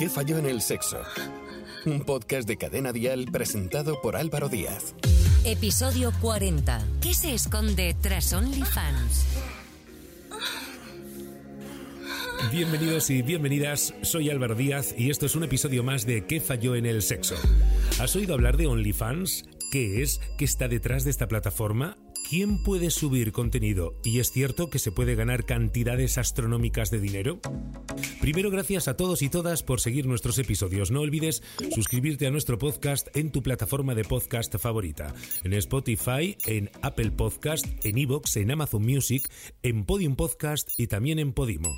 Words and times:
¿Qué 0.00 0.08
falló 0.08 0.38
en 0.38 0.46
el 0.46 0.62
sexo? 0.62 0.96
Un 1.84 2.00
podcast 2.00 2.48
de 2.48 2.56
Cadena 2.56 2.90
Dial 2.90 3.26
presentado 3.30 4.00
por 4.00 4.16
Álvaro 4.16 4.48
Díaz. 4.48 4.94
Episodio 5.44 6.10
40. 6.22 6.82
¿Qué 7.02 7.12
se 7.12 7.34
esconde 7.34 7.94
tras 8.00 8.32
OnlyFans? 8.32 9.26
Bienvenidos 12.50 13.10
y 13.10 13.20
bienvenidas, 13.20 13.92
soy 14.00 14.30
Álvaro 14.30 14.54
Díaz 14.54 14.94
y 14.96 15.10
esto 15.10 15.26
es 15.26 15.36
un 15.36 15.44
episodio 15.44 15.82
más 15.82 16.06
de 16.06 16.24
¿Qué 16.24 16.40
falló 16.40 16.76
en 16.76 16.86
el 16.86 17.02
sexo? 17.02 17.34
¿Has 18.00 18.16
oído 18.16 18.32
hablar 18.32 18.56
de 18.56 18.68
OnlyFans? 18.68 19.44
¿Qué 19.70 20.00
es? 20.00 20.22
¿Qué 20.38 20.46
está 20.46 20.66
detrás 20.66 21.04
de 21.04 21.10
esta 21.10 21.28
plataforma? 21.28 21.98
¿Quién 22.30 22.62
puede 22.62 22.90
subir 22.90 23.32
contenido? 23.32 23.96
¿Y 24.04 24.20
es 24.20 24.30
cierto 24.30 24.70
que 24.70 24.78
se 24.78 24.92
puede 24.92 25.16
ganar 25.16 25.44
cantidades 25.44 26.16
astronómicas 26.16 26.92
de 26.92 27.00
dinero? 27.00 27.40
Primero, 28.20 28.52
gracias 28.52 28.86
a 28.86 28.96
todos 28.96 29.22
y 29.22 29.28
todas 29.28 29.64
por 29.64 29.80
seguir 29.80 30.06
nuestros 30.06 30.38
episodios. 30.38 30.92
No 30.92 31.00
olvides 31.00 31.42
suscribirte 31.74 32.28
a 32.28 32.30
nuestro 32.30 32.56
podcast 32.56 33.08
en 33.16 33.32
tu 33.32 33.42
plataforma 33.42 33.96
de 33.96 34.04
podcast 34.04 34.56
favorita. 34.58 35.12
En 35.42 35.54
Spotify, 35.54 36.36
en 36.46 36.70
Apple 36.82 37.10
Podcast, 37.10 37.66
en 37.82 37.98
Evox, 37.98 38.36
en 38.36 38.52
Amazon 38.52 38.86
Music, 38.86 39.28
en 39.64 39.84
Podium 39.84 40.14
Podcast 40.14 40.70
y 40.78 40.86
también 40.86 41.18
en 41.18 41.32
Podimo. 41.32 41.74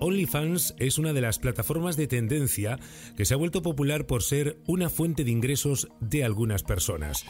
OnlyFans 0.00 0.74
es 0.80 0.98
una 0.98 1.12
de 1.12 1.20
las 1.20 1.38
plataformas 1.38 1.96
de 1.96 2.08
tendencia 2.08 2.80
que 3.16 3.24
se 3.24 3.34
ha 3.34 3.36
vuelto 3.36 3.62
popular 3.62 4.08
por 4.08 4.24
ser 4.24 4.58
una 4.66 4.90
fuente 4.90 5.22
de 5.22 5.30
ingresos 5.30 5.86
de 6.00 6.24
algunas 6.24 6.64
personas. 6.64 7.24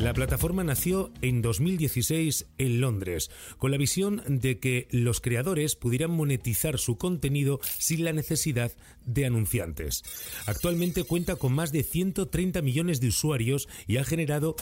La 0.00 0.12
plataforma 0.12 0.64
nació 0.64 1.12
en 1.22 1.40
2016 1.40 2.46
en 2.58 2.80
Londres, 2.80 3.30
con 3.58 3.70
la 3.70 3.78
visión 3.78 4.22
de 4.26 4.58
que 4.58 4.88
los 4.90 5.20
creadores 5.20 5.76
pudieran 5.76 6.10
monetizar 6.10 6.78
su 6.78 6.98
contenido 6.98 7.60
sin 7.78 8.04
la 8.04 8.12
necesidad 8.12 8.72
de 9.06 9.24
anunciantes. 9.24 10.02
Actualmente 10.46 11.04
cuenta 11.04 11.36
con 11.36 11.54
más 11.54 11.72
de 11.72 11.84
130 11.84 12.60
millones 12.60 13.00
de 13.00 13.08
usuarios 13.08 13.68
y 13.86 13.96
ha 13.98 14.04
generado 14.04 14.56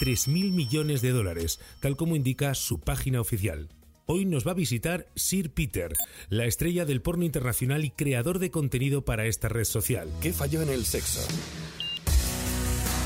3.000 0.00 0.52
millones 0.52 1.02
de 1.02 1.10
dólares, 1.10 1.60
tal 1.80 1.96
como 1.96 2.16
indica 2.16 2.54
su 2.54 2.80
página 2.80 3.20
oficial. 3.20 3.68
Hoy 4.06 4.24
nos 4.24 4.46
va 4.46 4.52
a 4.52 4.54
visitar 4.54 5.08
Sir 5.16 5.50
Peter, 5.50 5.92
la 6.28 6.46
estrella 6.46 6.84
del 6.84 7.02
porno 7.02 7.24
internacional 7.24 7.84
y 7.84 7.90
creador 7.90 8.38
de 8.38 8.52
contenido 8.52 9.04
para 9.04 9.26
esta 9.26 9.48
red 9.48 9.64
social. 9.64 10.08
¿Qué 10.22 10.32
falló 10.32 10.62
en 10.62 10.68
el 10.68 10.86
sexo? 10.86 11.26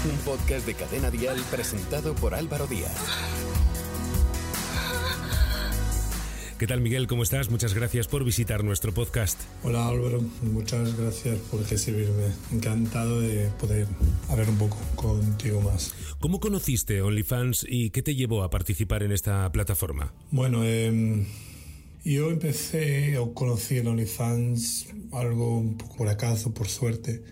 Un 0.03 0.17
podcast 0.25 0.65
de 0.65 0.73
Cadena 0.73 1.11
Dial 1.11 1.37
presentado 1.51 2.15
por 2.15 2.35
Álvaro 2.35 2.67
Díaz. 2.67 2.91
¿Qué 6.57 6.67
tal 6.67 6.81
Miguel? 6.81 7.07
¿Cómo 7.07 7.23
estás? 7.23 7.51
Muchas 7.51 7.75
gracias 7.75 8.09
por 8.09 8.25
visitar 8.25 8.65
nuestro 8.65 8.95
podcast. 8.95 9.39
Hola 9.63 9.89
Álvaro, 9.89 10.23
muchas 10.41 10.97
gracias 10.97 11.37
por 11.51 11.69
recibirme. 11.69 12.29
Encantado 12.51 13.21
de 13.21 13.51
poder 13.61 13.89
hablar 14.31 14.49
un 14.49 14.57
poco 14.57 14.79
contigo 14.97 15.61
más. 15.61 15.93
¿Cómo 16.19 16.41
conociste 16.41 17.03
OnlyFans 17.03 17.67
y 17.69 17.91
qué 17.91 18.01
te 18.01 18.15
llevó 18.15 18.43
a 18.43 18.49
participar 18.49 19.03
en 19.03 19.13
esta 19.13 19.53
plataforma? 19.53 20.15
Bueno, 20.31 20.63
eh, 20.65 21.27
yo 22.07 22.31
empecé 22.31 23.19
o 23.19 23.35
conocí 23.35 23.77
en 23.77 23.89
OnlyFans 23.89 24.95
algo 25.13 25.59
un 25.59 25.77
poco 25.77 25.97
por 25.97 26.09
acaso, 26.09 26.55
por 26.55 26.69
suerte 26.69 27.23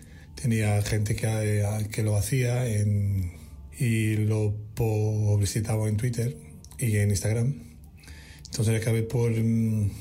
tenía 0.41 0.81
gente 0.81 1.15
que, 1.15 1.87
que 1.91 2.03
lo 2.03 2.15
hacía 2.15 2.65
en, 2.67 3.31
y 3.77 4.15
lo 4.15 4.55
publicitaba 4.75 5.87
en 5.87 5.97
Twitter 5.97 6.35
y 6.77 6.97
en 6.97 7.09
Instagram. 7.09 7.55
Entonces 8.45 8.81
acabé 8.81 9.03
por 9.03 9.31
mm, 9.31 9.91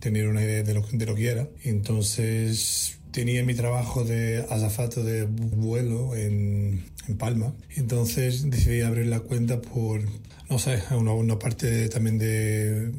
tener 0.00 0.28
una 0.28 0.42
idea 0.42 0.62
de 0.62 0.74
lo, 0.74 0.82
de 0.82 1.06
lo 1.06 1.14
que 1.14 1.28
era. 1.28 1.48
Entonces 1.62 2.98
tenía 3.12 3.42
mi 3.44 3.54
trabajo 3.54 4.04
de 4.04 4.44
azafato 4.50 5.02
de 5.02 5.24
vuelo 5.24 6.14
en, 6.14 6.84
en, 7.06 7.16
Palma. 7.16 7.54
Entonces 7.76 8.50
decidí 8.50 8.82
abrir 8.82 9.06
la 9.06 9.20
cuenta 9.20 9.60
por, 9.60 10.02
no 10.50 10.58
sé, 10.58 10.82
una, 10.90 11.12
una 11.12 11.38
parte 11.38 11.88
también 11.88 12.18
de 12.18 12.92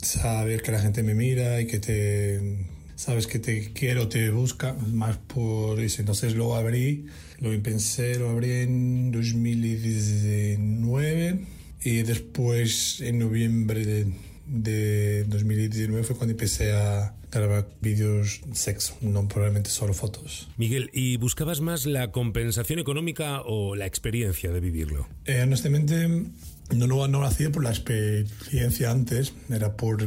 saber 0.00 0.62
que 0.62 0.72
la 0.72 0.80
gente 0.80 1.02
me 1.02 1.14
mira 1.14 1.60
y 1.60 1.66
que 1.66 1.78
te 1.78 2.66
sabes 3.02 3.26
que 3.26 3.40
te 3.40 3.72
quiero, 3.72 4.08
te 4.08 4.30
busca, 4.30 4.74
más 4.74 5.16
por 5.16 5.80
eso. 5.80 6.02
Entonces 6.02 6.36
lo 6.36 6.54
abrí, 6.54 7.06
lo 7.40 7.50
pensé, 7.60 8.16
lo 8.16 8.30
abrí 8.30 8.52
en 8.52 9.10
2019 9.10 11.40
y 11.82 12.02
después 12.02 13.00
en 13.00 13.18
noviembre 13.18 13.84
de, 13.84 14.06
de 14.46 15.24
2019 15.24 16.04
fue 16.04 16.14
cuando 16.14 16.30
empecé 16.30 16.74
a 16.74 17.16
grabar 17.32 17.68
vídeos 17.80 18.40
sexo, 18.52 18.96
no 19.00 19.26
probablemente 19.26 19.70
solo 19.70 19.94
fotos. 19.94 20.48
Miguel, 20.56 20.88
¿y 20.92 21.16
buscabas 21.16 21.60
más 21.60 21.86
la 21.86 22.12
compensación 22.12 22.78
económica 22.78 23.40
o 23.40 23.74
la 23.74 23.86
experiencia 23.86 24.52
de 24.52 24.60
vivirlo? 24.60 25.08
Eh, 25.24 25.42
honestamente, 25.42 26.06
no, 26.06 26.86
no, 26.86 27.08
no 27.08 27.18
lo 27.18 27.26
hacía 27.26 27.50
por 27.50 27.64
la 27.64 27.70
experiencia 27.70 28.92
antes, 28.92 29.32
era 29.50 29.76
por 29.76 30.06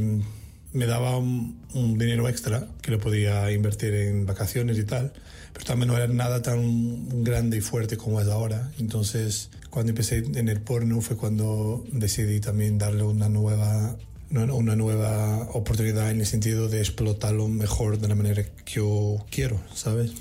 me 0.76 0.86
daba 0.86 1.18
un, 1.18 1.64
dinero 1.74 2.28
extra 2.30 2.68
que 2.82 2.92
lo 2.92 3.00
podía 3.00 3.52
invertir 3.52 3.94
en 3.94 4.26
vacaciones 4.26 4.78
y 4.78 4.84
tal, 4.84 5.14
pero 5.54 5.66
también 5.66 5.88
no 5.88 5.98
era 5.98 6.08
nada 6.08 6.42
tan 6.42 7.24
grande 7.24 7.58
y 7.58 7.62
fuerte 7.62 7.98
como 7.98 8.20
es 8.22 8.28
ahora. 8.28 8.72
Entonces, 8.78 9.50
cuando 9.70 9.92
empecé 9.92 10.18
en 10.18 10.50
el 10.50 10.62
porno 10.62 11.02
fue 11.02 11.18
cuando 11.18 11.84
decidí 11.92 12.40
también 12.40 12.78
darle 12.78 13.04
una 13.04 13.30
nueva 13.30 13.96
una 14.32 14.76
nueva 14.76 15.48
oportunidad 15.54 16.12
en 16.12 16.20
el 16.20 16.26
sentido 16.26 16.68
de 16.68 16.80
explotarlo 16.80 17.48
mejor 17.48 18.00
de 18.00 18.08
la 18.08 18.16
manera 18.16 18.44
que 18.44 18.74
yo 18.74 19.24
quiero, 19.30 19.62
¿sabes? 19.74 20.12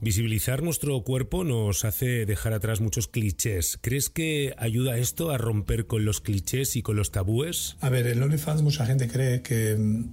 Visibilizar 0.00 0.62
nuestro 0.62 1.02
cuerpo 1.02 1.42
nos 1.42 1.84
hace 1.84 2.26
dejar 2.26 2.52
atrás 2.52 2.80
muchos 2.80 3.08
clichés. 3.08 3.78
¿Crees 3.80 4.10
que 4.10 4.54
ayuda 4.58 4.98
esto 4.98 5.30
a 5.30 5.38
romper 5.38 5.86
con 5.86 6.04
los 6.04 6.20
clichés 6.20 6.76
y 6.76 6.82
con 6.82 6.96
los 6.96 7.12
tabúes? 7.12 7.76
A 7.80 7.88
ver, 7.88 8.06
en 8.06 8.22
OnlyFans 8.22 8.62
mucha 8.62 8.84
gente 8.84 9.08
cree 9.08 9.40
que 9.40 9.74
mm, 9.76 10.04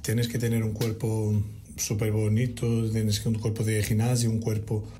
tienes 0.00 0.28
que 0.28 0.38
tener 0.38 0.64
un 0.64 0.72
cuerpo 0.72 1.42
súper 1.76 2.12
bonito, 2.12 2.90
tienes 2.90 3.20
que 3.20 3.28
un 3.28 3.34
cuerpo 3.34 3.62
de 3.62 3.82
gimnasio, 3.82 4.30
un 4.30 4.40
cuerpo 4.40 4.90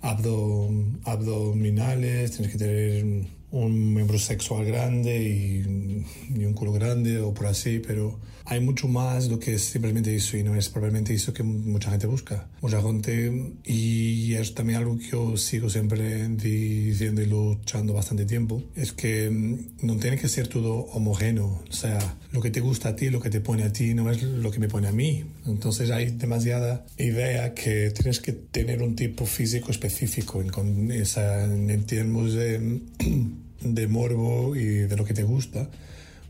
abdominales, 1.04 2.32
tienes 2.32 2.52
que 2.52 2.58
tener 2.58 3.24
un 3.50 3.94
miembro 3.94 4.18
sexual 4.18 4.64
grande 4.64 5.22
y, 5.22 6.44
un 6.44 6.52
culo 6.54 6.72
grande 6.72 7.18
o 7.20 7.34
por 7.34 7.46
así, 7.46 7.80
pero 7.84 8.18
hay 8.44 8.60
mucho 8.60 8.86
más 8.86 9.28
lo 9.28 9.40
que 9.40 9.54
es 9.54 9.64
simplemente 9.64 10.14
eso 10.14 10.36
y 10.36 10.44
no 10.44 10.54
es 10.54 10.68
probablemente 10.68 11.12
eso 11.12 11.32
que 11.32 11.42
mucha 11.42 11.90
gente 11.90 12.06
busca. 12.06 12.48
Mucha 12.60 12.80
gente, 12.80 13.52
y 13.64 14.34
es 14.34 14.54
también 14.54 14.78
algo 14.78 14.98
que 14.98 15.08
yo 15.08 15.36
sigo 15.36 15.68
siempre 15.68 16.28
diciendo 16.28 17.22
y 17.22 17.26
luchando 17.26 17.92
bastante 17.94 18.24
tiempo, 18.24 18.62
es 18.76 18.92
que 18.92 19.30
mm, 19.30 19.86
no 19.86 19.96
tiene 19.96 20.16
que 20.16 20.28
ser 20.28 20.46
todo 20.46 20.74
homogéneo, 20.92 21.62
o 21.68 21.72
sea, 21.72 21.98
lo 22.30 22.40
que 22.40 22.50
te 22.50 22.60
gusta 22.60 22.90
a 22.90 22.96
ti, 22.96 23.10
lo 23.10 23.20
que 23.20 23.30
te 23.30 23.40
pone 23.40 23.64
a 23.64 23.72
ti, 23.72 23.94
no 23.94 24.10
es 24.10 24.22
lo 24.22 24.50
que 24.50 24.60
me 24.60 24.68
pone 24.68 24.88
a 24.88 24.92
mí. 24.92 25.24
Entonces 25.46 25.90
hay 25.90 26.10
demasiada 26.12 26.86
idea 26.98 27.54
que 27.54 27.90
tienes 27.90 28.20
que 28.20 28.32
tener 28.32 28.82
un 28.82 28.94
tipo 28.94 29.26
físico 29.26 29.70
específico 29.70 30.40
en, 30.40 30.92
esa, 30.92 31.44
en 31.44 31.84
términos 31.84 32.34
de 32.34 32.80
de 33.60 33.86
morbo 33.86 34.56
y 34.56 34.64
de 34.64 34.96
lo 34.96 35.04
que 35.04 35.14
te 35.14 35.22
gusta, 35.22 35.68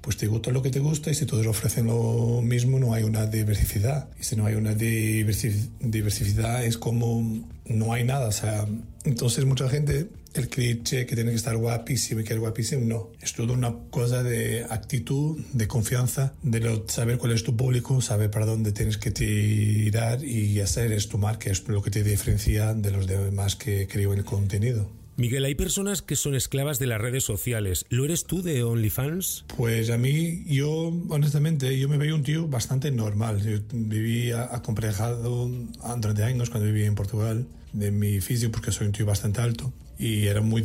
pues 0.07 0.17
te 0.17 0.29
gusta 0.29 0.53
lo 0.53 0.63
que 0.63 0.71
te 0.71 0.79
gusta 0.79 1.11
y 1.11 1.15
si 1.15 1.27
todos 1.27 1.45
ofrecen 1.49 1.89
lo 1.89 2.41
mismo 2.41 2.79
no 2.79 2.95
hay 2.95 3.03
una 3.03 3.27
diversidad. 3.27 4.09
Y 4.21 4.23
si 4.23 4.37
no 4.37 4.47
hay 4.47 4.55
una 4.55 4.73
diversidad 4.73 6.65
es 6.65 6.79
como 6.79 7.45
no 7.65 7.93
hay 7.93 8.05
nada. 8.05 8.29
O 8.29 8.33
sea, 8.33 8.67
entonces 9.03 9.45
mucha 9.47 9.69
gente, 9.69 10.07
el 10.35 10.49
cliché 10.49 11.07
que 11.07 11.17
tiene 11.17 11.31
que 11.31 11.37
estar 11.37 11.57
guapísimo 11.57 12.21
y 12.21 12.25
que 12.25 12.35
es 12.35 12.39
guapísimo, 12.39 12.85
no. 12.85 13.11
Es 13.21 13.33
todo 13.33 13.53
una 13.53 13.75
cosa 13.91 14.23
de 14.23 14.65
actitud, 14.71 15.41
de 15.53 15.67
confianza, 15.67 16.35
de 16.45 16.85
saber 16.87 17.19
cuál 17.19 17.33
es 17.33 17.43
tu 17.43 17.57
público, 17.57 18.01
saber 18.01 18.31
para 18.31 18.47
dónde 18.47 18.71
tienes 18.71 18.99
que 18.99 19.11
tirar 19.11 20.23
y 20.23 20.61
hacer 20.61 20.93
es 20.93 21.09
tu 21.09 21.19
marca, 21.19 21.51
es 21.51 21.67
lo 21.67 21.83
que 21.83 21.91
te 21.91 22.05
diferencia 22.05 22.75
de 22.75 22.93
los 22.93 23.09
demás 23.09 23.57
que 23.57 23.89
creo 23.89 24.13
en 24.13 24.21
el 24.21 24.25
contenido. 24.25 24.89
Miguel, 25.17 25.45
hay 25.45 25.55
personas 25.55 26.03
que 26.03 26.15
son 26.15 26.35
esclavas 26.35 26.79
de 26.79 26.87
las 26.87 27.01
redes 27.01 27.25
sociales. 27.25 27.87
¿Lo 27.89 28.05
eres 28.05 28.25
tú 28.27 28.43
de 28.43 28.63
OnlyFans? 28.63 29.47
Pues 29.57 29.89
a 29.89 29.97
mí, 29.97 30.45
yo, 30.47 30.93
honestamente, 31.09 31.79
yo 31.79 31.89
me 31.89 31.97
veía 31.97 32.15
un 32.15 32.23
tío 32.23 32.49
bastante 32.49 32.91
normal. 32.91 33.43
Yo 33.43 33.59
vivía 33.73 34.55
acomplejado 34.55 35.51
durante 35.99 36.23
años 36.23 36.51
cuando 36.51 36.67
vivía 36.67 36.87
en 36.87 36.95
Portugal 36.95 37.47
de 37.73 37.91
mi 37.91 38.21
físico 38.21 38.53
porque 38.53 38.73
soy 38.73 38.87
un 38.87 38.93
tío 38.93 39.07
bastante 39.07 39.41
alto 39.41 39.73
y 39.99 40.27
era 40.27 40.41
muy 40.41 40.63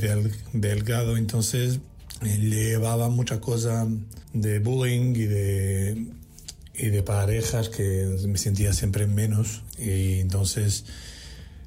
delgado, 0.53 1.18
entonces 1.18 1.80
llevaba 2.21 3.09
mucha 3.09 3.39
cosa 3.39 3.88
de 4.33 4.59
bullying 4.59 5.15
y 5.15 5.25
de 5.25 6.06
y 6.74 6.88
de 6.88 7.03
parejas 7.03 7.69
que 7.69 8.07
me 8.27 8.38
sentía 8.38 8.74
siempre 8.74 9.06
menos 9.06 9.63
y 9.77 10.19
entonces 10.19 10.86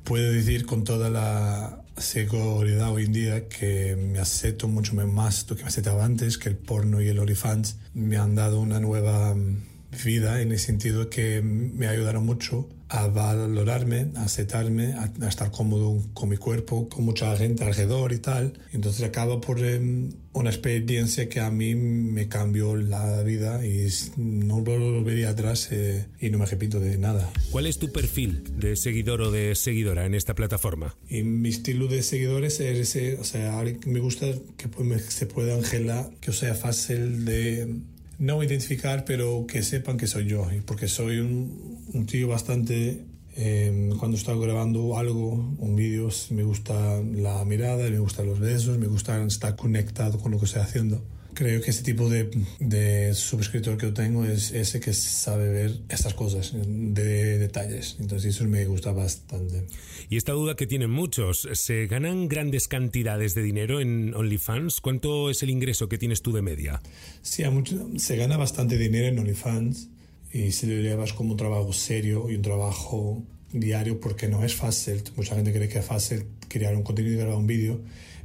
puedo 0.03 0.33
decir 0.33 0.65
con 0.67 0.83
toda 0.85 1.11
la 1.11 1.84
seguridad 1.97 2.93
hoy 2.93 3.05
en 3.05 3.13
día 3.13 3.49
que 3.49 3.97
me 3.97 4.19
acepto 4.19 4.69
mucho 4.69 4.95
más 4.95 5.47
lo 5.49 5.57
que 5.57 5.63
me 5.63 5.69
aceptaba 5.69 6.05
antes, 6.05 6.39
que 6.39 6.49
el 6.49 6.57
porno 6.57 7.01
y 7.01 7.09
el 7.09 7.19
OnlyFans 7.19 7.77
me 7.95 8.17
han 8.17 8.35
dado 8.35 8.61
una 8.61 8.81
nueva 8.81 9.35
mm, 9.35 9.63
vida 10.05 10.41
en 10.41 10.53
el 10.53 10.59
sentido 10.59 11.09
que 11.09 11.41
me 11.43 11.87
ayudaron 11.87 12.27
mucho 12.27 12.69
a 12.89 13.09
valorarme, 13.09 14.09
a 14.17 14.25
aceptarme, 14.25 14.95
a, 14.95 15.29
estar 15.29 15.51
cómodo 15.51 16.03
con 16.13 16.29
mi 16.29 16.37
cuerpo, 16.37 16.89
con 16.89 17.05
mucha 17.05 17.37
gente 17.37 17.65
alrededor 17.65 18.13
y 18.13 18.19
tal. 18.19 18.59
Entonces 18.73 19.03
acaba 19.05 19.41
por 19.41 19.65
em, 19.65 20.11
una 20.33 20.51
experiencia 20.51 21.29
que 21.29 21.41
a 21.41 21.51
mí 21.51 21.75
me 21.75 22.29
cambió 22.29 22.77
la 22.77 23.23
vida 23.23 23.65
y 23.65 23.89
no 24.17 24.61
volvería 24.61 25.31
atrás 25.31 25.69
eh, 25.71 26.07
y 26.21 26.31
no 26.31 26.39
me 26.39 26.45
arrepiento 26.45 26.81
de 26.81 26.99
nada. 26.99 27.31
¿Cuál 27.51 27.67
es 27.67 27.79
tu 27.79 27.91
perfil 27.91 28.45
de 28.59 28.77
seguidor 28.77 29.23
o 29.23 29.31
de 29.31 29.55
seguidora 29.55 30.07
en 30.07 30.15
esta 30.15 30.35
plataforma? 30.35 30.97
Y 31.09 31.23
mi 31.23 31.49
estilo 31.49 31.87
de 31.87 32.03
seguidores 32.03 32.61
es 32.61 32.79
ese, 32.79 33.17
o 33.19 33.25
sea, 33.25 33.63
me 33.87 34.01
gusta 34.01 34.27
que 34.57 34.69
se 34.99 35.27
pueda 35.27 35.55
angelar, 35.55 36.11
que 36.21 36.33
sea 36.33 36.55
fácil 36.55 37.25
de 37.25 37.81
no 38.19 38.43
identificar, 38.43 39.05
pero 39.05 39.47
que 39.47 39.63
sepan 39.63 39.97
que 39.97 40.07
soy 40.07 40.27
yo, 40.27 40.47
porque 40.67 40.89
soy 40.89 41.19
un, 41.19 41.81
un 41.93 42.07
tío 42.07 42.29
bastante... 42.29 43.05
Eh, 43.37 43.91
cuando 43.99 44.17
estoy 44.17 44.41
grabando 44.41 44.97
algo, 44.97 45.33
un 45.59 45.75
vídeo, 45.75 46.09
me 46.31 46.45
gusta 46.45 47.01
la 47.03 47.45
mirada, 47.45 47.91
me 47.91 47.99
gustan 47.99 48.27
los 48.27 48.39
besos, 48.39 48.79
me 48.79 48.87
gusta 48.87 49.21
estar 49.25 49.57
conectado 49.57 50.21
con 50.21 50.31
lo 50.31 50.39
que 50.39 50.45
estoy 50.45 50.63
haciendo. 50.63 51.03
Creo 51.35 51.61
que 51.61 51.71
ese 51.71 51.83
tipo 51.83 52.09
de, 52.09 52.31
de 52.61 53.13
suscriptor 53.15 53.77
que 53.77 53.87
yo 53.87 53.95
tengo 53.95 54.25
es 54.25 54.53
ese 54.53 54.81
que 54.81 54.93
sabe 54.93 55.49
ver 55.49 55.81
estas 55.89 56.15
cosas 56.15 56.53
de 56.55 57.39
detalles. 57.39 57.97
Entonces 58.01 58.35
eso 58.35 58.45
me 58.45 58.65
gusta 58.67 58.93
bastante. 58.93 59.67
Y 60.09 60.17
esta 60.17 60.33
duda 60.33 60.55
que 60.55 60.67
tienen 60.67 60.91
muchos, 60.91 61.49
¿se 61.53 61.87
ganan 61.87 62.29
grandes 62.29 62.69
cantidades 62.69 63.35
de 63.35 63.43
dinero 63.43 63.81
en 63.81 64.15
OnlyFans? 64.15 64.81
¿Cuánto 64.81 65.31
es 65.31 65.43
el 65.43 65.51
ingreso 65.51 65.89
que 65.89 65.99
tienes 65.99 66.23
tú 66.23 66.33
de 66.33 66.43
media? 66.43 66.81
Sí, 67.23 67.45
mucho, 67.51 67.89
se 67.97 68.17
gana 68.17 68.37
bastante 68.37 68.79
dinero 68.79 69.09
en 69.09 69.19
OnlyFans 69.19 69.89
y 70.33 70.53
si 70.53 70.67
lo 70.67 70.81
llevas 70.81 71.13
como 71.13 71.33
un 71.33 71.37
trabajo 71.37 71.73
serio 71.73 72.31
y 72.31 72.37
un 72.37 72.43
trabajo 72.43 73.23
diario 73.53 74.01
porque 74.01 74.29
no 74.29 74.45
es 74.45 74.55
fácil. 74.55 75.03
Mucha 75.17 75.35
gente 75.35 75.53
cree 75.53 75.69
que 75.69 75.79
es 75.79 75.85
fácil 75.85 76.27
crear 76.55 76.75
un 76.75 76.83
contenido 76.83 77.15
y 77.15 77.19
grabar 77.19 77.37
un 77.37 77.47
vídeo 77.47 77.81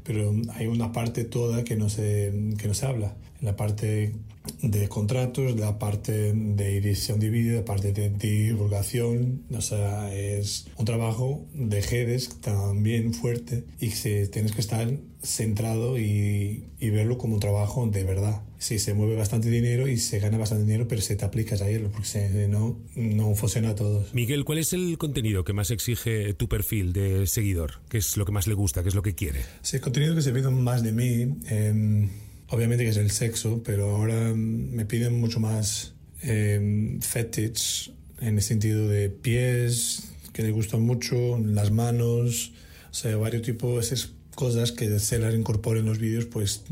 pero 0.10 0.34
hay 0.56 0.66
una 0.66 0.92
parte 0.92 1.24
toda 1.24 1.64
que 1.64 1.76
no 1.76 1.88
se, 1.88 2.34
que 2.58 2.68
no 2.68 2.74
se 2.74 2.86
habla. 2.88 3.14
La 3.42 3.56
parte 3.56 4.14
de 4.62 4.90
contratos, 4.90 5.56
la 5.56 5.80
parte 5.80 6.34
de 6.34 6.78
edición 6.78 7.20
de 7.20 7.30
vídeo, 7.30 7.56
la 7.56 7.66
parte 7.66 7.94
de 7.94 8.10
divulgación, 8.10 9.44
o 9.54 9.62
sea, 9.62 10.14
es 10.14 10.68
un 10.78 10.86
trabajo 10.86 11.46
de 11.54 11.82
redes 11.82 12.30
también 12.42 13.14
fuerte 13.14 13.64
y 13.80 13.90
que 13.90 14.28
tienes 14.28 14.52
que 14.54 14.62
estar 14.62 14.90
centrado 15.22 15.98
y, 15.98 16.66
y, 16.80 16.90
verlo 16.90 17.18
como 17.18 17.36
un 17.36 17.40
trabajo 17.40 17.86
de 17.88 18.04
verdad. 18.04 18.42
Sí, 18.58 18.80
se 18.80 18.94
mueve 18.94 19.16
bastante 19.16 19.50
dinero 19.50 19.88
y 19.88 19.98
se 19.98 20.20
gana 20.20 20.38
bastante 20.38 20.66
dinero, 20.66 20.88
pero 20.88 21.02
se 21.02 21.16
te 21.16 21.26
aplicas 21.26 21.62
a 21.62 21.70
ello, 21.70 21.90
porque 21.92 22.08
si 22.08 22.20
no, 22.48 22.78
no 22.96 23.36
funciona 23.36 23.70
a 23.70 23.76
todos. 23.76 24.14
Miguel, 24.14 24.46
¿cuál 24.46 24.60
es 24.60 24.74
el 24.74 24.98
contenido 24.98 25.44
que 25.44 25.54
más 25.54 25.72
exige 25.72 26.34
tu 26.34 26.48
perfil 26.48 26.94
de 26.94 27.28
seguidor? 27.28 27.82
¿Qué 27.90 27.98
es 27.98 28.16
lo 28.18 28.26
que 28.26 28.32
más 28.32 28.48
le 28.48 28.54
gusta? 28.54 28.82
¿Qué 28.82 28.90
es 28.90 28.96
lo 28.96 29.02
que 29.02 29.16
quiere? 29.16 29.42
Sí, 29.62 29.78
el 29.78 29.82
contenido 29.82 30.16
que 30.16 30.22
se 30.22 30.32
pide 30.32 30.50
más 30.50 30.84
de 30.84 30.92
mí, 30.92 31.38
eh, 31.50 32.10
obviamente 32.50 32.84
que 32.84 32.92
es 32.92 32.98
el 32.98 33.12
sexo, 33.12 33.62
pero 33.64 33.96
ahora 33.96 34.34
me 34.36 34.86
piden 34.86 35.20
mucho 35.20 35.40
más 35.40 35.94
eh, 36.22 36.98
fetish, 37.02 37.94
en 38.20 38.36
el 38.36 38.42
sentido 38.42 38.88
de 38.88 39.10
pies, 39.10 40.12
que 40.34 40.44
le 40.44 40.52
gustan 40.52 40.82
mucho, 40.82 41.38
las 41.40 41.72
manos, 41.72 42.52
o 42.92 42.94
sea, 42.94 43.16
varios 43.18 43.44
tipos, 43.44 43.92
esas 43.92 44.12
cosas 44.36 44.72
que 44.72 45.00
se 45.00 45.20
las 45.20 45.36
incorporen 45.36 45.84
en 45.84 45.90
los 45.90 46.00
vídeos, 46.00 46.26
pues 46.26 46.64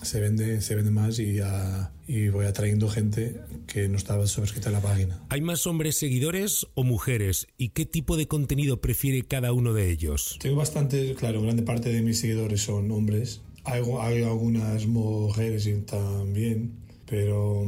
se 0.00 0.20
vende, 0.20 0.60
se 0.60 0.76
vende 0.76 0.92
más 0.92 1.18
y, 1.18 1.40
y 2.06 2.28
voy 2.28 2.46
atrayendo 2.46 2.88
gente 2.88 3.40
que 3.66 3.88
no 3.88 3.96
estaba 3.96 4.28
sobrescrita 4.28 4.68
en 4.68 4.74
la 4.74 4.80
página. 4.80 5.20
¿Hay 5.28 5.40
más 5.40 5.66
hombres 5.66 5.96
seguidores 5.96 6.68
o 6.74 6.84
mujeres? 6.84 7.48
¿Y 7.58 7.70
qué 7.70 7.84
tipo 7.84 8.16
de 8.16 8.28
contenido 8.28 8.80
prefiere 8.80 9.24
cada 9.24 9.52
uno 9.52 9.72
de 9.72 9.90
ellos? 9.90 10.38
Tengo 10.40 10.54
bastante, 10.54 11.14
claro, 11.16 11.42
grande 11.42 11.64
parte 11.64 11.92
de 11.92 12.00
mis 12.02 12.20
seguidores 12.20 12.60
son 12.62 12.88
hombres. 12.92 13.40
Hay, 13.70 14.22
algunas 14.22 14.86
mujeres 14.86 15.68
también, 15.86 16.72
pero 17.06 17.62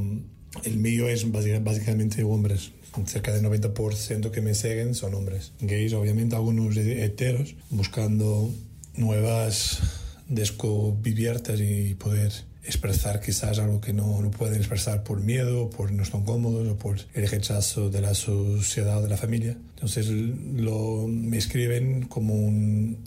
el 0.64 0.76
mío 0.76 1.08
es 1.08 1.30
básicamente 1.30 2.24
hombres 2.24 2.72
cerca 3.06 3.32
del 3.32 3.44
90% 3.44 4.30
que 4.30 4.40
me 4.40 4.54
siguen 4.54 4.94
son 4.94 5.14
hombres. 5.14 5.52
Gays, 5.60 5.94
obviamente, 5.94 6.36
algunos 6.36 6.76
heteros, 6.76 7.54
buscando 7.70 8.50
nuevas 8.96 9.80
descubiertas 10.28 11.60
y 11.60 11.94
poder 11.94 12.32
expresar 12.64 13.20
quizás 13.20 13.58
algo 13.58 13.80
que 13.80 13.92
no, 13.92 14.20
no 14.22 14.30
pueden 14.30 14.56
expresar 14.56 15.02
por 15.02 15.20
miedo, 15.20 15.70
por 15.70 15.90
no 15.92 16.02
están 16.02 16.24
cómodos 16.24 16.68
o 16.68 16.76
por 16.76 16.98
el 17.14 17.28
rechazo 17.28 17.90
de 17.90 18.00
la 18.00 18.14
sociedad 18.14 18.98
o 18.98 19.02
de 19.02 19.08
la 19.08 19.16
familia. 19.16 19.56
Entonces 19.74 20.08
lo, 20.08 21.06
me 21.08 21.38
escriben 21.38 22.06
como 22.06 22.34
un, 22.34 23.04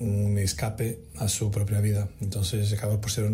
un 0.00 0.38
escape 0.38 1.00
a 1.16 1.28
su 1.28 1.50
propia 1.50 1.80
vida. 1.80 2.08
Entonces 2.20 2.72
acaba 2.72 3.00
por 3.00 3.10
ser 3.10 3.30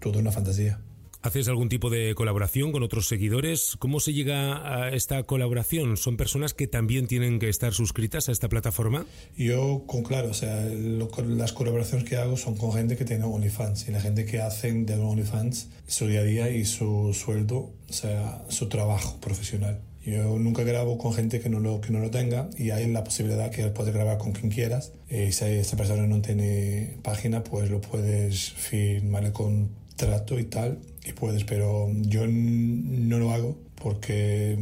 toda 0.00 0.18
una 0.18 0.32
fantasía. 0.32 0.80
¿Haces 1.22 1.46
algún 1.46 1.68
tipo 1.68 1.88
de 1.88 2.16
colaboración 2.16 2.72
con 2.72 2.82
otros 2.82 3.06
seguidores? 3.06 3.76
¿Cómo 3.78 4.00
se 4.00 4.12
llega 4.12 4.86
a 4.86 4.88
esta 4.88 5.22
colaboración? 5.22 5.96
¿Son 5.96 6.16
personas 6.16 6.52
que 6.52 6.66
también 6.66 7.06
tienen 7.06 7.38
que 7.38 7.48
estar 7.48 7.72
suscritas 7.72 8.28
a 8.28 8.32
esta 8.32 8.48
plataforma? 8.48 9.06
Yo, 9.36 9.84
con 9.86 10.02
claro, 10.02 10.30
o 10.30 10.34
sea, 10.34 10.64
las 10.64 11.52
colaboraciones 11.52 12.08
que 12.08 12.16
hago 12.16 12.36
son 12.36 12.56
con 12.56 12.72
gente 12.72 12.96
que 12.96 13.04
tiene 13.04 13.22
OnlyFans 13.22 13.88
y 13.88 13.92
la 13.92 14.00
gente 14.00 14.24
que 14.24 14.40
hacen 14.40 14.84
de 14.84 14.96
OnlyFans 14.96 15.68
su 15.86 16.08
día 16.08 16.20
a 16.20 16.24
día 16.24 16.50
y 16.50 16.64
su 16.64 17.14
sueldo, 17.14 17.72
o 17.88 17.92
sea, 17.92 18.44
su 18.48 18.68
trabajo 18.68 19.20
profesional. 19.20 19.80
Yo 20.04 20.36
nunca 20.40 20.64
grabo 20.64 20.98
con 20.98 21.14
gente 21.14 21.38
que 21.38 21.48
no 21.48 21.60
lo, 21.60 21.80
que 21.80 21.92
no 21.92 22.00
lo 22.00 22.10
tenga 22.10 22.50
y 22.58 22.70
hay 22.70 22.90
la 22.90 23.04
posibilidad 23.04 23.52
que 23.52 23.68
puedes 23.68 23.94
grabar 23.94 24.18
con 24.18 24.32
quien 24.32 24.50
quieras. 24.50 24.90
Y 25.08 25.30
si 25.30 25.44
esa 25.44 25.76
persona 25.76 26.04
no 26.08 26.20
tiene 26.20 26.98
página, 27.04 27.44
pues 27.44 27.70
lo 27.70 27.80
puedes 27.80 28.50
firmar 28.54 29.30
con 29.30 29.70
trato 29.94 30.40
y 30.40 30.44
tal 30.44 30.80
y 31.04 31.12
puedes, 31.12 31.44
pero 31.44 31.88
yo 32.02 32.26
no 32.26 33.18
lo 33.18 33.32
hago 33.32 33.58
porque 33.76 34.56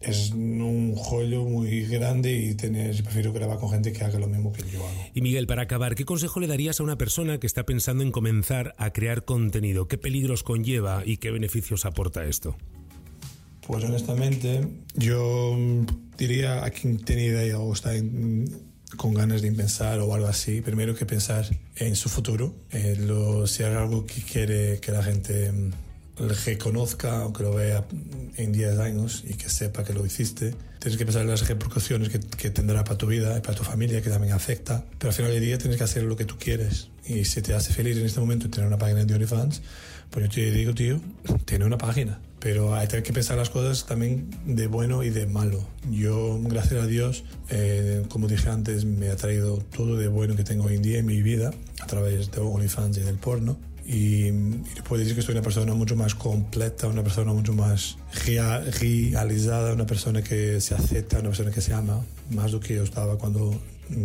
es 0.00 0.30
un 0.30 0.94
joyo 0.94 1.44
muy 1.44 1.82
grande 1.86 2.32
y 2.32 2.54
tener, 2.54 3.02
prefiero 3.02 3.32
grabar 3.32 3.58
con 3.58 3.70
gente 3.70 3.92
que 3.92 4.04
haga 4.04 4.18
lo 4.18 4.26
mismo 4.26 4.52
que 4.52 4.62
yo 4.70 4.80
hago. 4.86 5.10
Y 5.14 5.20
Miguel, 5.20 5.46
para 5.46 5.62
acabar, 5.62 5.94
¿qué 5.94 6.04
consejo 6.04 6.40
le 6.40 6.46
darías 6.46 6.80
a 6.80 6.82
una 6.82 6.96
persona 6.96 7.38
que 7.38 7.46
está 7.46 7.64
pensando 7.64 8.02
en 8.02 8.10
comenzar 8.10 8.74
a 8.78 8.92
crear 8.92 9.24
contenido? 9.24 9.88
¿Qué 9.88 9.98
peligros 9.98 10.42
conlleva 10.42 11.02
y 11.04 11.18
qué 11.18 11.30
beneficios 11.30 11.84
aporta 11.84 12.24
esto? 12.24 12.56
Pues 13.66 13.84
honestamente, 13.84 14.66
yo 14.94 15.56
diría 16.18 16.64
a 16.64 16.70
quien 16.70 16.98
tiene 16.98 17.24
idea 17.24 17.58
o 17.58 17.72
está 17.72 17.96
en 17.96 18.46
con 18.96 19.14
ganas 19.14 19.42
de 19.42 19.52
pensar 19.52 20.00
o 20.00 20.14
algo 20.14 20.26
así, 20.26 20.60
primero 20.60 20.94
que 20.94 21.06
pensar 21.06 21.46
en 21.76 21.96
su 21.96 22.08
futuro, 22.08 22.54
si 23.46 23.62
hay 23.62 23.74
algo 23.74 24.06
que 24.06 24.22
quiere 24.22 24.80
que 24.80 24.92
la 24.92 25.02
gente 25.02 25.52
mm, 25.52 25.70
reconozca 26.46 27.24
o 27.24 27.32
que 27.32 27.42
lo 27.42 27.54
vea 27.54 27.84
en 28.36 28.52
10 28.52 28.78
años 28.78 29.24
y 29.26 29.34
que 29.34 29.48
sepa 29.48 29.84
que 29.84 29.92
lo 29.92 30.04
hiciste. 30.06 30.54
Tienes 30.78 30.98
que 30.98 31.04
pensar 31.04 31.22
en 31.22 31.28
las 31.28 31.46
repercusiones 31.48 32.08
que, 32.10 32.20
que 32.20 32.50
tendrá 32.50 32.84
para 32.84 32.98
tu 32.98 33.06
vida 33.06 33.36
y 33.36 33.40
para 33.40 33.56
tu 33.56 33.64
familia, 33.64 34.02
que 34.02 34.10
también 34.10 34.32
afecta. 34.32 34.84
Pero 34.98 35.10
al 35.10 35.14
final 35.14 35.32
del 35.32 35.42
día 35.42 35.58
tienes 35.58 35.78
que 35.78 35.84
hacer 35.84 36.04
lo 36.04 36.16
que 36.16 36.24
tú 36.24 36.36
quieres. 36.38 36.88
Y 37.06 37.24
si 37.24 37.42
te 37.42 37.54
hace 37.54 37.72
feliz 37.72 37.96
en 37.96 38.06
este 38.06 38.20
momento 38.20 38.48
tener 38.48 38.66
una 38.66 38.78
página 38.78 39.04
de 39.04 39.14
OnlyFans, 39.14 39.62
pues 40.10 40.28
yo 40.28 40.34
te 40.34 40.50
digo, 40.50 40.74
tío, 40.74 41.00
tiene 41.44 41.64
una 41.64 41.78
página 41.78 42.20
pero 42.44 42.74
hay 42.74 42.86
que 42.86 43.10
pensar 43.14 43.38
las 43.38 43.48
cosas 43.48 43.86
también 43.86 44.28
de 44.44 44.66
bueno 44.66 45.02
y 45.02 45.08
de 45.08 45.26
malo. 45.26 45.66
Yo, 45.90 46.38
gracias 46.42 46.84
a 46.84 46.86
Dios, 46.86 47.24
eh, 47.48 48.04
como 48.10 48.28
dije 48.28 48.50
antes, 48.50 48.84
me 48.84 49.08
ha 49.08 49.16
traído 49.16 49.56
todo 49.74 49.96
de 49.96 50.08
bueno 50.08 50.36
que 50.36 50.44
tengo 50.44 50.64
hoy 50.64 50.74
en 50.74 50.82
día 50.82 50.98
en 50.98 51.06
mi 51.06 51.22
vida 51.22 51.52
a 51.80 51.86
través 51.86 52.30
de 52.30 52.40
OnlyFans 52.42 52.98
y 52.98 53.00
del 53.00 53.16
porno. 53.16 53.56
Y, 53.86 54.30
puedo 54.86 55.00
decir 55.00 55.16
que 55.16 55.22
soy 55.22 55.32
una 55.32 55.40
persona 55.40 55.72
mucho 55.72 55.96
más 55.96 56.14
completa, 56.14 56.86
una 56.86 57.02
persona 57.02 57.32
mucho 57.32 57.54
más 57.54 57.96
realizada, 58.26 59.72
una 59.72 59.86
persona 59.86 60.20
que 60.20 60.60
se 60.60 60.74
acepta, 60.74 61.20
una 61.20 61.30
persona 61.30 61.50
que 61.50 61.62
se 61.62 61.72
ama, 61.72 62.04
más 62.30 62.46
de 62.46 62.52
lo 62.52 62.60
que 62.60 62.74
yo 62.74 62.82
estaba 62.82 63.16
cuando 63.16 63.58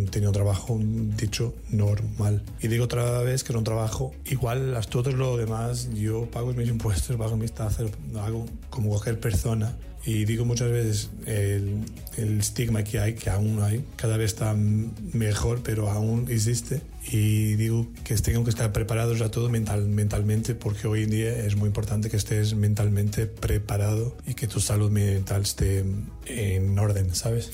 tenía 0.09 0.29
un 0.29 0.33
trabajo 0.33 0.77
dicho 0.79 1.55
normal. 1.69 2.43
Y 2.61 2.67
digo 2.67 2.85
otra 2.85 3.21
vez 3.21 3.43
que 3.43 3.51
era 3.51 3.59
un 3.59 3.65
trabajo 3.65 4.13
igual 4.25 4.75
a 4.75 4.81
todo 4.81 5.11
lo 5.11 5.37
demás. 5.37 5.89
Yo 5.93 6.29
pago 6.29 6.53
mis 6.53 6.69
impuestos, 6.69 7.15
pago 7.17 7.37
mis 7.37 7.53
tasas, 7.53 7.91
hago 8.21 8.45
como 8.69 8.89
cualquier 8.89 9.19
persona. 9.19 9.75
Y 10.05 10.23
digo 10.23 10.45
muchas 10.45 10.71
veces 10.71 11.09
el, 11.25 11.83
el, 12.15 12.39
estigma 12.39 12.83
que 12.83 12.99
hay, 12.99 13.15
que 13.15 13.29
aún 13.29 13.61
hay, 13.61 13.83
cada 13.97 14.15
vez 14.15 14.31
está 14.31 14.55
mejor, 14.55 15.61
pero 15.61 15.89
aún 15.89 16.27
existe. 16.29 16.81
Y 17.11 17.55
digo 17.55 17.85
que 18.05 18.15
tengan 18.15 18.45
que 18.45 18.49
estar 18.49 18.71
preparados 18.71 19.19
a 19.21 19.29
todo 19.29 19.49
mental, 19.49 19.87
mentalmente, 19.87 20.55
porque 20.55 20.87
hoy 20.87 21.03
en 21.03 21.09
día 21.09 21.45
es 21.45 21.57
muy 21.57 21.67
importante 21.67 22.09
que 22.09 22.15
estés 22.15 22.55
mentalmente 22.55 23.27
preparado 23.27 24.15
y 24.25 24.35
que 24.35 24.47
tu 24.47 24.61
salud 24.61 24.89
mental 24.89 25.41
esté 25.41 25.83
en 26.25 26.79
orden, 26.79 27.13
¿sabes? 27.13 27.51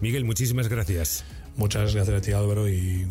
Miguel, 0.00 0.24
muchísimas 0.24 0.68
gracias. 0.68 1.24
Muchas 1.56 1.94
gracias 1.94 2.16
a 2.16 2.20
ti 2.20 2.32
Álvaro 2.32 2.68
y, 2.68 3.06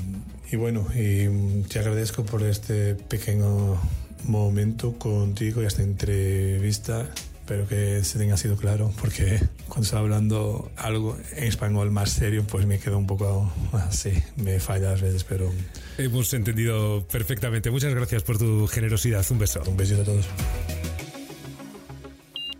y 0.52 0.56
bueno, 0.56 0.88
y 0.96 1.62
te 1.64 1.80
agradezco 1.80 2.24
por 2.26 2.44
este 2.44 2.96
pequeño 2.96 3.80
momento 4.26 4.98
contigo 4.98 5.62
y 5.62 5.66
esta 5.66 5.84
entrevista 5.84 7.10
espero 7.52 7.68
que 7.68 8.04
se 8.06 8.18
tenga 8.18 8.38
sido 8.38 8.56
claro, 8.56 8.94
porque 9.02 9.40
cuando 9.68 9.84
estaba 9.84 10.04
hablando 10.04 10.72
algo 10.78 11.18
en 11.36 11.44
español 11.44 11.92
más 11.92 12.12
serio, 12.12 12.46
pues 12.48 12.66
me 12.66 12.80
quedo 12.80 12.98
un 12.98 13.08
poco 13.08 13.52
así, 13.74 14.12
me 14.38 14.60
falla 14.62 14.92
a 14.92 14.94
veces, 14.94 15.26
pero... 15.26 15.52
Hemos 15.98 16.34
entendido 16.34 17.06
perfectamente. 17.08 17.70
Muchas 17.70 17.94
gracias 17.94 18.24
por 18.24 18.38
tu 18.38 18.68
generosidad. 18.68 19.26
Un 19.32 19.40
beso. 19.40 19.62
Un 19.68 19.76
besito 19.76 20.02
a 20.02 20.06
todos. 20.06 20.26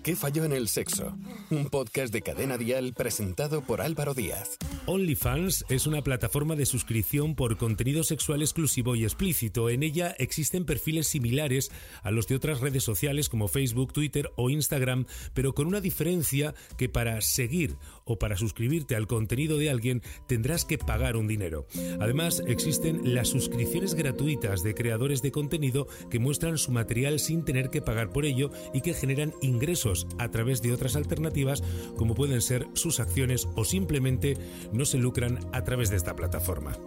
¿Qué 0.04 0.16
falló 0.16 0.44
en 0.44 0.52
el 0.52 0.68
sexo? 0.68 1.18
Un 1.52 1.70
podcast 1.70 2.12
de 2.12 2.22
Cadena 2.22 2.58
Dial 2.58 2.94
presentado 2.94 3.62
por 3.62 3.82
Álvaro 3.82 4.14
Díaz. 4.14 4.58
OnlyFans 4.88 5.66
es 5.70 5.86
una 5.86 6.02
plataforma 6.02 6.56
de 6.56 6.66
suscripción 6.66 7.36
por 7.36 7.58
contenido 7.58 8.04
sexual 8.04 8.42
exclusivo 8.42 8.96
y 8.96 9.04
explícito. 9.04 9.70
En 9.70 9.84
ella 9.84 10.16
existen 10.18 10.66
perfiles 10.66 11.08
similares 11.08 11.72
a 12.02 12.10
los 12.10 12.28
de 12.28 12.36
otras 12.36 12.62
redes 12.62 12.84
sociales 12.84 13.30
como 13.30 13.48
Facebook, 13.48 13.94
Twitter 13.94 14.32
o 14.38 14.50
Instagram, 14.50 15.06
pero 15.34 15.54
con 15.54 15.68
una 15.68 15.82
diferencia 15.82 16.56
que 16.78 16.90
para 16.90 17.22
seguir 17.22 17.78
o 18.06 18.18
para 18.18 18.38
suscribirte 18.38 18.96
al 18.96 19.08
contenido 19.08 19.58
de 19.58 19.70
alguien 19.70 20.02
tendrás 20.28 20.66
que 20.66 20.80
pagar 20.80 21.16
un 21.16 21.28
dinero. 21.28 21.68
Además, 22.00 22.42
existen 22.48 23.14
las 23.14 23.30
suscripciones 23.30 23.94
gratuitas 23.94 24.64
de 24.64 24.74
creadores 24.74 25.22
de 25.22 25.32
contenido 25.32 25.88
que 26.10 26.20
muestran 26.20 26.58
su 26.58 26.72
material 26.72 27.20
sin 27.20 27.46
tener 27.46 27.70
que 27.70 27.82
pagar 27.82 28.10
por 28.10 28.26
ello 28.26 28.52
y 28.74 28.82
que 28.82 28.96
generan 28.96 29.34
ingresos 29.42 30.08
a 30.18 30.30
través 30.32 30.62
de 30.64 30.74
otras 30.74 30.96
alternativas 30.96 31.64
como 31.98 32.16
pueden 32.16 32.42
ser 32.42 32.68
sus 32.74 33.00
acciones 33.00 33.48
o 33.56 33.64
simplemente 33.64 34.38
no 34.72 34.86
se 34.86 34.98
lucran 34.98 35.40
a 35.52 35.64
través 35.64 35.90
de 35.90 35.98
esta 35.98 36.16
plataforma. 36.16 36.78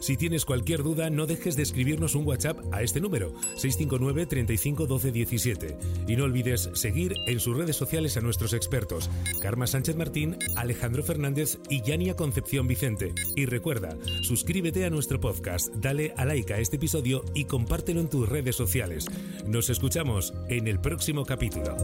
Si 0.00 0.16
tienes 0.16 0.44
cualquier 0.44 0.82
duda, 0.82 1.10
no 1.10 1.26
dejes 1.26 1.56
de 1.56 1.62
escribirnos 1.62 2.14
un 2.14 2.26
WhatsApp 2.26 2.58
a 2.72 2.82
este 2.82 3.00
número, 3.00 3.34
659 3.56 4.26
35 4.26 4.86
12 4.86 5.12
17. 5.12 5.78
Y 6.06 6.16
no 6.16 6.24
olvides 6.24 6.70
seguir 6.74 7.14
en 7.26 7.40
sus 7.40 7.56
redes 7.56 7.76
sociales 7.76 8.16
a 8.16 8.20
nuestros 8.20 8.52
expertos, 8.52 9.10
Karma 9.42 9.66
Sánchez 9.66 9.96
Martín, 9.96 10.36
Alejandro 10.56 11.02
Fernández 11.02 11.58
y 11.68 11.82
Yania 11.82 12.14
Concepción 12.14 12.66
Vicente. 12.66 13.12
Y 13.36 13.46
recuerda, 13.46 13.96
suscríbete 14.22 14.84
a 14.84 14.90
nuestro 14.90 15.20
podcast, 15.20 15.74
dale 15.74 16.14
a 16.16 16.24
like 16.24 16.54
a 16.54 16.58
este 16.58 16.76
episodio 16.76 17.24
y 17.34 17.44
compártelo 17.44 18.00
en 18.00 18.08
tus 18.08 18.28
redes 18.28 18.56
sociales. 18.56 19.06
Nos 19.46 19.70
escuchamos 19.70 20.32
en 20.48 20.68
el 20.68 20.80
próximo 20.80 21.24
capítulo. 21.24 21.76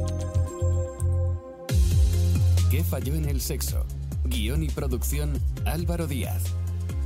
¿Qué 2.70 2.82
falló 2.82 3.14
en 3.14 3.28
el 3.28 3.40
sexo? 3.40 3.86
Guión 4.24 4.62
y 4.62 4.68
producción 4.68 5.40
Álvaro 5.64 6.06
Díaz 6.06 6.54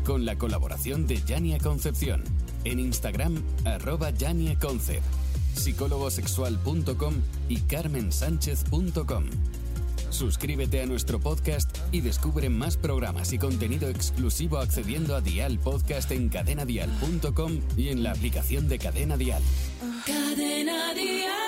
con 0.09 0.25
la 0.25 0.39
colaboración 0.39 1.07
de 1.07 1.23
Yania 1.23 1.59
Concepción. 1.59 2.25
En 2.65 2.81
Instagram, 2.81 3.43
arroba 3.67 4.11
Concept, 4.59 5.05
psicólogosexual.com 5.55 7.15
y 7.51 7.61
carmensánchez.com. 7.61 9.25
Suscríbete 10.09 10.81
a 10.81 10.87
nuestro 10.87 11.21
podcast 11.21 11.77
y 11.93 12.01
descubre 12.01 12.49
más 12.49 12.79
programas 12.79 13.35
y 13.35 13.39
contenido 13.39 13.91
exclusivo 13.91 14.57
accediendo 14.57 15.15
a 15.15 15.21
Dial 15.21 15.59
Podcast 15.59 16.11
en 16.11 16.31
cadenadial.com 16.31 17.61
y 17.77 17.89
en 17.89 18.03
la 18.03 18.13
aplicación 18.13 18.67
de 18.67 18.79
Cadena 18.79 19.19
Dial. 19.19 19.43
Cadena 20.07 20.95
Dial. 20.95 21.48